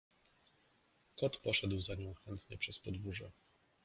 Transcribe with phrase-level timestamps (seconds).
[1.15, 3.31] Kot poszedł za nią chętnie przez podwórze.